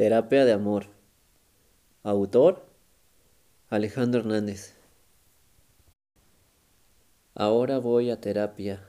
[0.00, 0.86] Terapia de amor.
[2.04, 2.64] Autor
[3.68, 4.74] Alejandro Hernández.
[7.34, 8.82] Ahora voy a terapia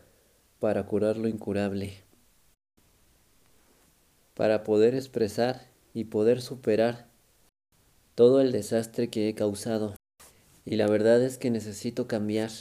[0.61, 1.95] para curar lo incurable,
[4.35, 7.09] para poder expresar y poder superar
[8.15, 9.97] todo el desastre que he causado.
[10.63, 12.51] Y la verdad es que necesito cambiar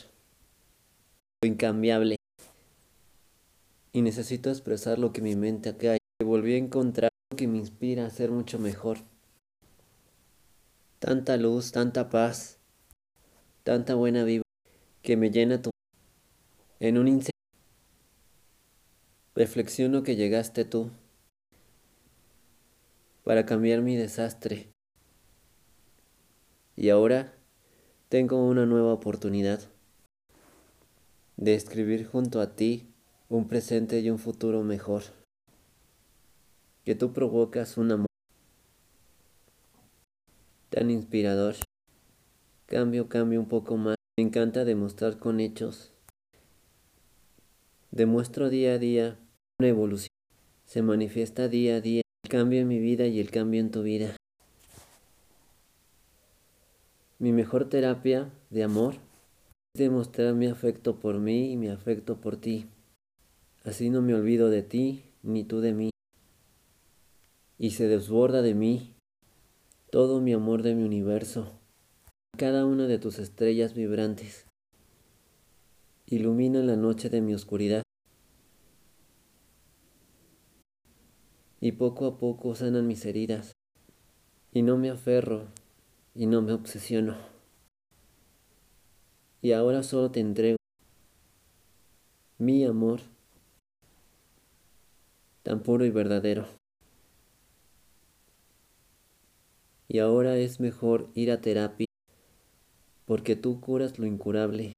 [1.41, 2.17] lo incambiable
[3.93, 8.11] y necesito expresar lo que mi mente acá volví a encontrar que me inspira a
[8.11, 8.99] ser mucho mejor.
[10.99, 12.59] Tanta luz, tanta paz,
[13.63, 14.43] tanta buena vibra
[15.03, 15.71] que me llena tu
[16.81, 17.31] en un instante.
[19.35, 20.91] Reflexiono que llegaste tú
[23.23, 24.73] para cambiar mi desastre.
[26.77, 27.33] Y ahora
[28.09, 29.61] tengo una nueva oportunidad
[31.37, 32.93] de escribir junto a ti
[33.29, 35.05] un presente y un futuro mejor.
[36.85, 38.07] Que tú provocas un amor
[40.71, 41.57] tan inspirador.
[42.67, 43.97] Cambio, cambio un poco más.
[44.17, 45.93] Me encanta demostrar con hechos.
[47.91, 49.19] Demuestro día a día
[49.59, 50.09] una evolución.
[50.65, 53.83] Se manifiesta día a día el cambio en mi vida y el cambio en tu
[53.83, 54.17] vida.
[57.19, 58.95] Mi mejor terapia de amor
[59.75, 62.67] es demostrar mi afecto por mí y mi afecto por ti.
[63.65, 65.91] Así no me olvido de ti, ni tú de mí.
[67.63, 68.95] Y se desborda de mí
[69.91, 71.61] todo mi amor de mi universo,
[72.39, 74.47] cada una de tus estrellas vibrantes.
[76.07, 77.83] Ilumina la noche de mi oscuridad.
[81.61, 83.53] Y poco a poco sanan mis heridas.
[84.53, 85.49] Y no me aferro
[86.15, 87.19] y no me obsesiono.
[89.43, 90.57] Y ahora solo te entrego
[92.39, 93.01] mi amor
[95.43, 96.60] tan puro y verdadero.
[99.93, 101.87] Y ahora es mejor ir a terapia
[103.07, 104.73] porque tú curas lo incurable,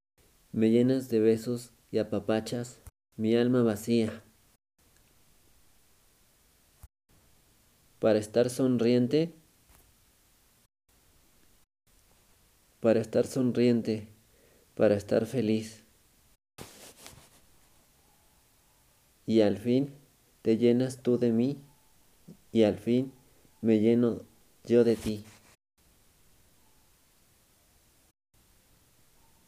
[0.53, 2.81] me llenas de besos y apapachas
[3.19, 4.25] mi alma vacía.
[7.99, 9.35] Para estar sonriente,
[12.81, 14.09] para estar sonriente,
[14.75, 15.85] para estar feliz.
[19.27, 19.93] Y al fin
[20.41, 21.59] te llenas tú de mí
[22.51, 23.13] y al fin
[23.61, 24.32] me lleno
[24.65, 25.25] yo de ti.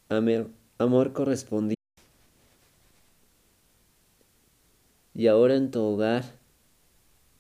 [0.08, 1.74] Amor, amor correspondido.
[5.14, 6.24] Y ahora en tu hogar,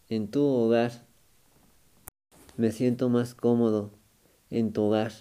[0.08, 0.92] en tu hogar,
[2.56, 3.90] me siento más cómodo
[4.50, 5.12] en tu hogar.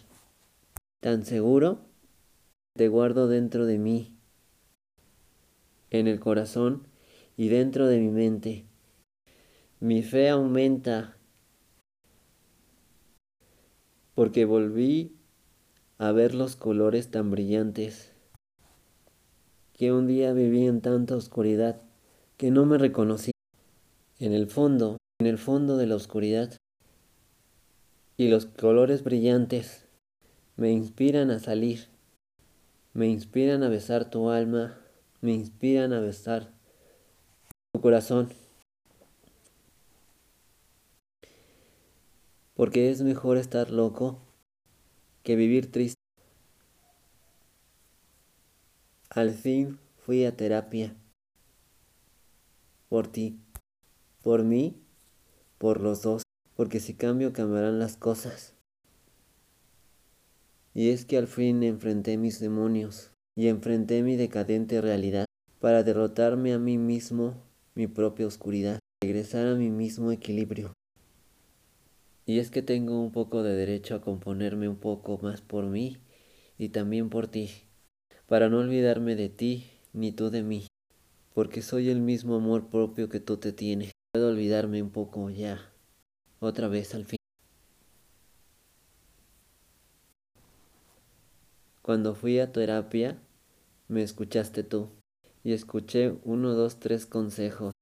[1.02, 1.80] Tan seguro,
[2.78, 4.16] te guardo dentro de mí,
[5.90, 6.88] en el corazón
[7.36, 8.66] y dentro de mi mente.
[9.80, 11.18] Mi fe aumenta
[14.16, 15.16] porque volví
[15.98, 18.12] a ver los colores tan brillantes
[19.74, 21.82] que un día viví en tanta oscuridad
[22.38, 23.32] que no me reconocí.
[24.20, 26.56] En el fondo, en el fondo de la oscuridad.
[28.18, 29.88] Y los colores brillantes
[30.56, 31.88] me inspiran a salir,
[32.94, 34.78] me inspiran a besar tu alma,
[35.22, 36.54] me inspiran a besar
[37.74, 38.30] tu corazón.
[42.56, 44.20] Porque es mejor estar loco
[45.24, 45.98] que vivir triste.
[49.10, 50.96] Al fin fui a terapia.
[52.90, 53.40] Por ti,
[54.22, 54.82] por mí,
[55.58, 56.24] por los dos.
[56.56, 58.54] Porque si cambio cambiarán las cosas.
[60.76, 65.26] Y es que al fin enfrenté mis demonios y enfrenté mi decadente realidad
[65.60, 67.36] para derrotarme a mí mismo
[67.76, 70.74] mi propia oscuridad, regresar a mi mismo equilibrio.
[72.26, 75.98] Y es que tengo un poco de derecho a componerme un poco más por mí
[76.58, 77.50] y también por ti,
[78.28, 80.68] para no olvidarme de ti ni tú de mí,
[81.34, 83.92] porque soy el mismo amor propio que tú te tienes.
[84.14, 85.74] Puedo olvidarme un poco ya,
[86.40, 87.18] otra vez al fin.
[91.82, 93.20] Cuando fui a terapia,
[93.90, 94.88] me escuchaste tú
[95.44, 97.74] y escuché uno, dos, tres consejos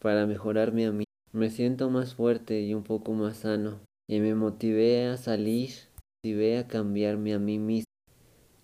[0.00, 1.04] para mejorarme a mí.
[1.32, 5.70] Me siento más fuerte y un poco más sano y me motivé a salir,
[6.16, 7.92] motivé a cambiarme a mí mismo,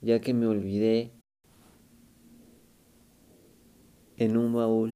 [0.00, 1.12] ya que me olvidé
[4.16, 4.88] en un baúl,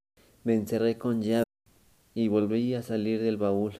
[0.44, 1.44] me encerré con llave
[2.14, 3.76] y volví a salir del baúl.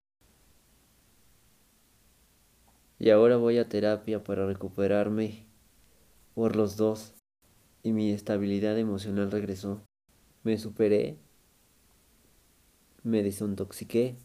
[2.99, 5.47] Y ahora voy a terapia para recuperarme
[6.35, 7.15] por los dos
[7.83, 9.83] y mi estabilidad emocional regresó.
[10.43, 11.17] Me superé,
[13.09, 14.17] me desintoxiqué,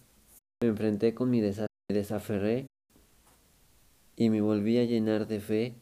[0.62, 2.68] Me enfrenté con mi desastre, me desaferré
[4.16, 5.76] y me volví a llenar de fe,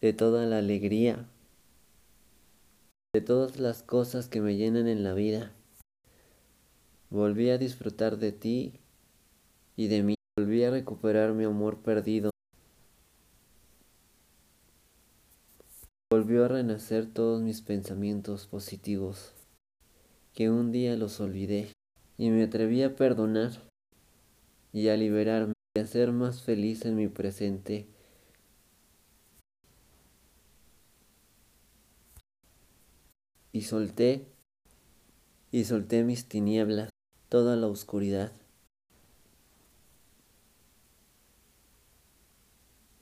[0.00, 1.28] de toda la alegría,
[3.14, 5.52] de todas las cosas que me llenan en la vida.
[7.10, 8.80] Volví a disfrutar de ti
[9.76, 10.14] y de mí.
[10.36, 12.30] Volví a recuperar mi amor perdido.
[16.12, 19.34] Volvió a renacer todos mis pensamientos positivos,
[20.38, 21.72] que un día los olvidé,
[22.16, 23.68] y me atreví a perdonar
[24.72, 27.88] y a liberarme y a ser más feliz en mi presente.
[33.50, 34.28] Y solté,
[35.50, 36.90] y solté mis tinieblas,
[37.28, 38.30] toda la oscuridad.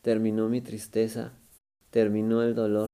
[0.00, 1.34] Terminó mi tristeza,
[1.90, 2.86] terminó el dolor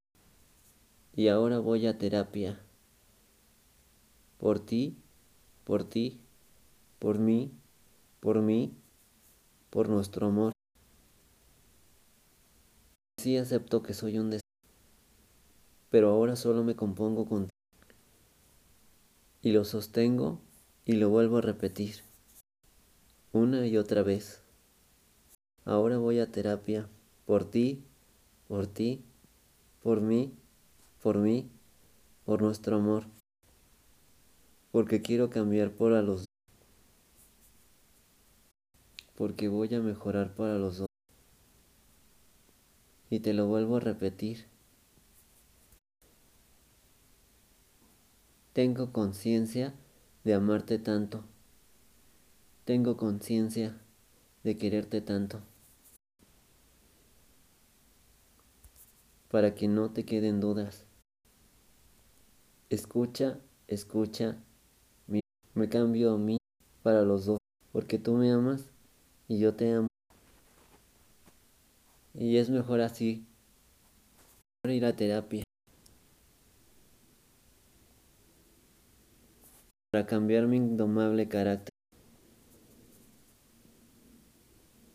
[1.15, 2.59] y ahora voy a terapia.
[4.43, 4.97] Por ti,
[5.63, 6.21] por ti,
[6.99, 7.53] por mí,
[8.19, 8.75] por mí,
[9.71, 10.51] por nuestro amor.
[13.21, 14.41] Sí acepto que soy un des
[15.91, 17.57] pero ahora solo me compongo contigo.
[19.43, 20.41] Y lo sostengo
[20.85, 22.03] y lo vuelvo a repetir.
[23.33, 24.43] Una y otra vez.
[25.65, 26.89] Ahora voy a terapia.
[27.27, 27.85] Por ti,
[28.49, 29.05] por ti,
[29.85, 30.33] por mí,
[31.01, 31.49] por mí,
[32.25, 33.05] por nuestro amor.
[34.73, 36.25] Porque quiero cambiar para los
[39.15, 40.89] porque voy a mejorar para los dos.
[43.09, 44.47] Y te lo vuelvo a repetir.
[48.53, 49.75] Tengo conciencia
[50.25, 51.25] de amarte tanto.
[52.65, 53.81] Tengo conciencia
[54.43, 55.41] de quererte tanto.
[59.31, 60.85] Para que no te queden dudas.
[62.71, 63.39] Escucha,
[63.69, 64.37] escucha.
[65.55, 66.39] Me cambio a mí
[66.83, 67.39] para los dos.
[67.73, 68.71] Porque tú me amas
[69.29, 69.89] y yo te amo.
[72.15, 73.27] Y es mejor así.
[74.65, 75.43] Ir a terapia.
[79.91, 81.71] Para cambiar mi indomable carácter.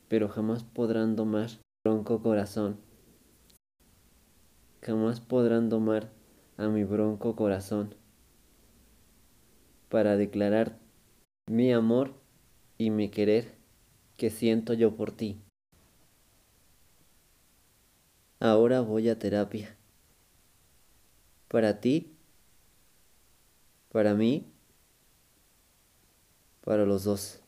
[0.08, 1.50] Pero jamás podrán domar
[1.86, 2.80] bronco corazón.
[4.82, 6.10] Jamás podrán domar
[6.58, 7.94] a mi bronco corazón
[9.90, 10.78] para declarar
[11.48, 12.14] mi amor
[12.78, 13.56] y mi querer
[14.18, 15.42] que siento yo por ti.
[18.40, 19.76] Ahora voy a terapia.
[21.48, 22.14] Para ti,
[23.90, 24.46] para mí,
[26.62, 27.47] para los dos.